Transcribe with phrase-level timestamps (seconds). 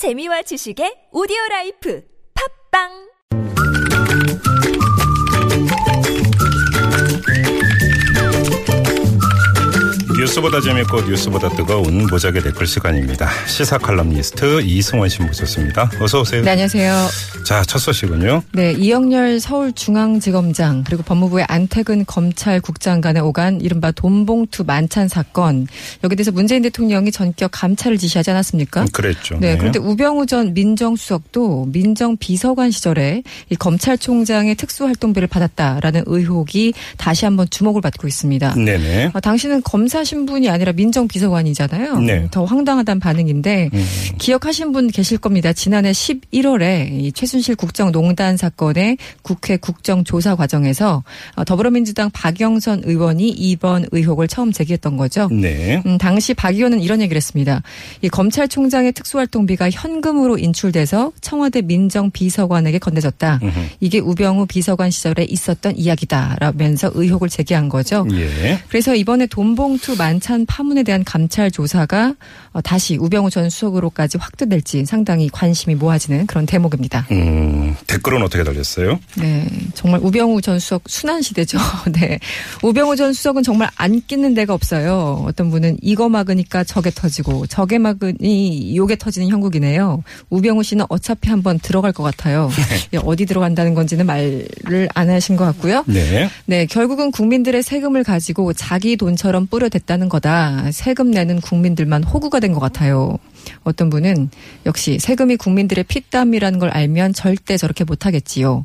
[0.00, 2.00] 재미와 지식의 오디오 라이프.
[2.32, 3.09] 팟빵
[10.20, 13.26] 뉴스보다 재밌고 뉴스보다 뜨거운 무적의 댓글 시간입니다.
[13.46, 15.90] 시사 칼럼니스트 이승원 씨 모셨습니다.
[15.98, 16.42] 어서 오세요.
[16.42, 17.08] 네, 안녕하세요.
[17.46, 18.42] 자, 첫 소식은요.
[18.52, 25.66] 네, 이영렬 서울중앙지검장 그리고 법무부의 안태근 검찰국장 간에 오간 이른바 돈봉투 만찬 사건
[26.04, 28.84] 여기 대해서 문재인 대통령이 전격 감찰을 지시하지 않았습니까?
[28.92, 29.38] 그랬죠.
[29.40, 37.80] 네, 그런데 우병우 전 민정수석도 민정비서관 시절에 이 검찰총장의 특수활동비를 받았다라는 의혹이 다시 한번 주목을
[37.80, 38.54] 받고 있습니다.
[38.56, 39.12] 네네.
[39.14, 42.00] 아, 당신은 검사 신분이 아니라 민정비서관이잖아요.
[42.00, 42.26] 네.
[42.32, 43.86] 더 황당하다는 반응인데 음.
[44.18, 45.52] 기억하신 분 계실 겁니다.
[45.52, 51.04] 지난해 11월에 이 최순실 국정농단 사건의 국회 국정조사 과정에서
[51.36, 55.28] 어, 더불어민주당 박영선 의원이 이번 의혹을 처음 제기했던 거죠.
[55.30, 55.80] 네.
[55.86, 57.62] 음, 당시 박 의원은 이런 얘기를 했습니다.
[58.02, 63.38] 이 검찰총장의 특수활동비가 현금으로 인출돼서 청와대 민정비서관에게 건네졌다.
[63.42, 63.60] 음흠.
[63.78, 68.04] 이게 우병우 비서관 시절에 있었던 이야기다라면서 의혹을 제기한 거죠.
[68.12, 68.60] 예.
[68.68, 72.14] 그래서 이번에 돈봉투 만찬 파문에 대한 감찰 조사가
[72.52, 77.06] 어, 다시 우병우 전 수석으로까지 확대될지 상당히 관심이 모아지는 그런 대목입니다.
[77.10, 78.98] 음, 댓글은 어떻게 달렸어요?
[79.18, 81.58] 네, 정말 우병우 전 수석 순환 시대죠.
[81.92, 82.18] 네,
[82.62, 85.22] 우병우 전 수석은 정말 안 끼는 데가 없어요.
[85.26, 90.02] 어떤 분은 이거 막으니까 저게 터지고 저게 막으니 요게 터지는 형국이네요.
[90.30, 92.50] 우병우 씨는 어차피 한번 들어갈 것 같아요.
[92.94, 95.84] 예, 어디 들어간다는 건지는 말을 안 하신 것 같고요.
[95.86, 96.30] 네.
[96.46, 100.70] 네, 결국은 국민들의 세금을 가지고 자기 돈처럼 뿌려댔다 는 거다.
[100.70, 103.18] 세금 내는 국민들만 호구가 된 것 같아요.
[103.64, 104.30] 어떤 분은
[104.66, 108.64] 역시 세금이 국민들의 피땀이라는 걸 알면 절대 저렇게 못하겠지요.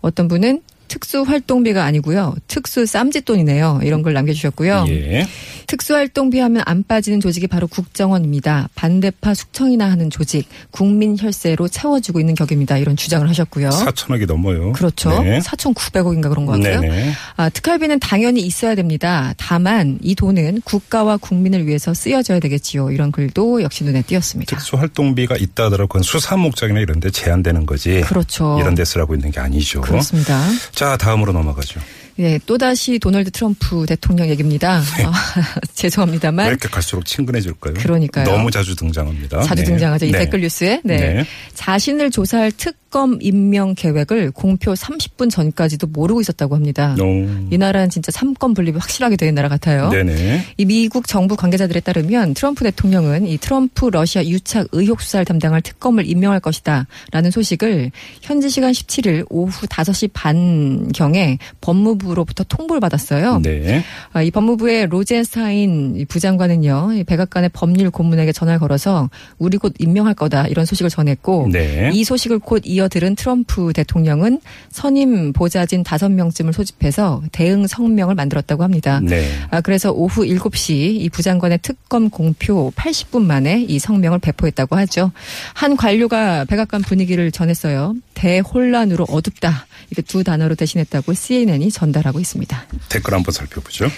[0.00, 0.62] 어떤 분은
[0.92, 2.34] 특수활동비가 아니고요.
[2.48, 3.80] 특수 쌈짓돈이네요.
[3.82, 4.84] 이런 걸 남겨주셨고요.
[4.88, 5.26] 예.
[5.66, 8.68] 특수활동비 하면 안 빠지는 조직이 바로 국정원입니다.
[8.74, 12.76] 반대파 숙청이나 하는 조직, 국민 혈세로 채워주고 있는 격입니다.
[12.76, 13.70] 이런 주장을 하셨고요.
[13.70, 14.72] 4천억이 넘어요.
[14.72, 15.22] 그렇죠.
[15.22, 15.38] 네.
[15.38, 16.58] 4,900억인가 그런 것.
[16.58, 17.12] 네네.
[17.36, 19.32] 아, 특활비는 당연히 있어야 됩니다.
[19.38, 22.90] 다만 이 돈은 국가와 국민을 위해서 쓰여져야 되겠지요.
[22.90, 24.54] 이런 글도 역시 눈에 띄었습니다.
[24.54, 28.02] 특수활동비가 있다 하더라도 그건 수사 목적이나 이런 데 제한되는 거지.
[28.02, 28.58] 그렇죠.
[28.60, 29.80] 이런 데 쓰라고 있는 게 아니죠.
[29.80, 30.38] 그렇습니다.
[30.74, 31.80] 자, 다음으로 넘어가죠.
[32.18, 34.76] 예, 또다시 도널드 트럼프 대통령 얘기입니다.
[34.76, 34.82] 아,
[35.38, 37.74] 왜 죄송합니다만 이렇게 갈수록 친근해질까요?
[37.74, 38.24] 그러니까요.
[38.24, 39.42] 너무 자주 등장합니다.
[39.42, 39.70] 자주 네.
[39.70, 40.06] 등장하죠.
[40.06, 40.18] 이 네.
[40.18, 40.82] 댓글 뉴스에.
[40.84, 40.96] 네.
[40.98, 41.26] 네.
[41.54, 46.94] 자신을 조사할 특 검 임명 계획을 공표 30분 전까지도 모르고 있었다고 합니다.
[47.00, 47.04] 오.
[47.50, 49.88] 이 나라는 진짜 삼권 분립이 확실하게 되는 나라 같아요.
[49.88, 50.44] 네네.
[50.58, 56.06] 이 미국 정부 관계자들에 따르면 트럼프 대통령은 이 트럼프 러시아 유착 의혹 수사를 담당할 특검을
[56.06, 63.40] 임명할 것이다라는 소식을 현지 시간 17일 오후 5시 반경에 법무부로부터 통보를 받았어요.
[63.42, 63.82] 네.
[64.12, 70.12] 아, 이 법무부의 로젠스타인 이 부장관은요, 이 백악관의 법률 고문에게 전화를 걸어서 우리 곧 임명할
[70.12, 71.90] 거다 이런 소식을 전했고 네.
[71.94, 79.00] 이 소식을 곧 이어 들은 트럼프 대통령은 선임 보좌진 5명쯤을 소집해서 대응 성명을 만들었다고 합니다.
[79.02, 79.28] 네.
[79.50, 85.12] 아, 그래서 오후 7시 이 부장관의 특검 공표 80분 만에 이 성명을 배포했다고 하죠.
[85.54, 87.94] 한 관료가 백악관 분위기를 전했어요.
[88.14, 89.66] 대혼란으로 어둡다.
[89.90, 92.66] 이게 두 단어로 대신했다고 CNN이 전달하고 있습니다.
[92.88, 93.88] 댓글 한번 살펴보죠.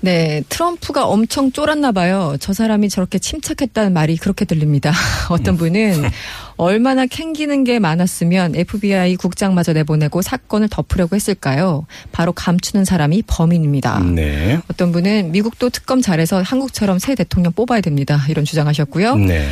[0.00, 2.36] 네, 트럼프가 엄청 쫄았나 봐요.
[2.40, 4.92] 저 사람이 저렇게 침착했다는 말이 그렇게 들립니다.
[5.30, 6.04] 어떤 분은
[6.56, 11.86] 얼마나 캥기는 게 많았으면 FBI 국장마저 내보내고 사건을 덮으려고 했을까요?
[12.12, 14.00] 바로 감추는 사람이 범인입니다.
[14.00, 14.60] 네.
[14.70, 18.24] 어떤 분은 미국도 특검 잘해서 한국처럼 새 대통령 뽑아야 됩니다.
[18.28, 19.16] 이런 주장하셨고요.
[19.16, 19.48] 네.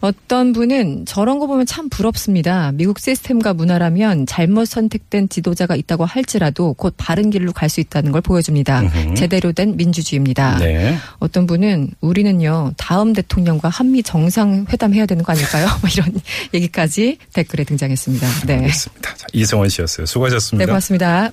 [0.00, 2.72] 어떤 분은 저런 거 보면 참 부럽습니다.
[2.72, 8.20] 미국 시스템과 문화라면 잘못 선택된 지도자가 있다고 할지라도 곧 바른 길로 갈 수 있다는 걸
[8.20, 8.80] 보여줍니다.
[8.80, 9.14] 음흠.
[9.14, 10.58] 제대로 된 민주주의입니다.
[10.58, 10.96] 네.
[11.20, 15.66] 어떤 분은 우리는요 다음 대통령과 한미 정상 회담 해야 되는 거 아닐까요?
[15.80, 16.12] 뭐 이런
[16.52, 18.26] 얘기까지 댓글에 등장했습니다.
[18.46, 19.14] 네, 알겠습니다.
[19.14, 20.06] 자, 이성원 씨였어요.
[20.06, 20.64] 수고하셨습니다.
[20.64, 21.30] 네 고맙습니다.